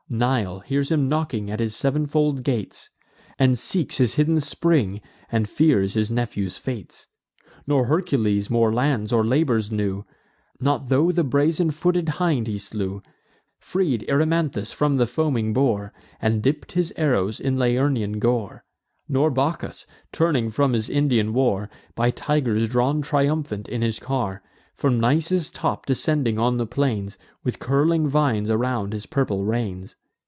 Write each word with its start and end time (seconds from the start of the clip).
Nile 0.13 0.59
hears 0.59 0.91
him 0.91 1.07
knocking 1.07 1.49
at 1.49 1.61
his 1.61 1.73
sev'nfold 1.73 2.43
gates, 2.43 2.89
And 3.39 3.57
seeks 3.57 3.95
his 3.95 4.15
hidden 4.15 4.41
spring, 4.41 4.99
and 5.31 5.47
fears 5.47 5.93
his 5.93 6.11
nephew's 6.11 6.57
fates. 6.57 7.07
Nor 7.65 7.85
Hercules 7.85 8.49
more 8.49 8.73
lands 8.73 9.13
or 9.13 9.25
labours 9.25 9.71
knew, 9.71 10.03
Not 10.59 10.89
tho' 10.89 11.13
the 11.13 11.23
brazen 11.23 11.71
footed 11.71 12.09
hind 12.09 12.47
he 12.47 12.57
slew, 12.57 13.01
Freed 13.57 14.03
Erymanthus 14.09 14.73
from 14.73 14.97
the 14.97 15.07
foaming 15.07 15.53
boar, 15.53 15.93
And 16.21 16.43
dipp'd 16.43 16.73
his 16.73 16.91
arrows 16.97 17.39
in 17.39 17.55
Lernaean 17.55 18.19
gore; 18.19 18.65
Nor 19.07 19.31
Bacchus, 19.31 19.87
turning 20.11 20.49
from 20.51 20.73
his 20.73 20.89
Indian 20.89 21.31
war, 21.31 21.69
By 21.95 22.11
tigers 22.11 22.67
drawn 22.67 23.01
triumphant 23.01 23.69
in 23.69 23.81
his 23.81 23.97
car, 23.97 24.43
From 24.75 24.99
Nisus' 24.99 25.49
top 25.51 25.85
descending 25.85 26.37
on 26.37 26.57
the 26.57 26.65
plains, 26.65 27.17
With 27.45 27.59
curling 27.59 28.09
vines 28.09 28.49
around 28.49 28.91
his 28.91 29.05
purple 29.05 29.45
reins. 29.45 29.95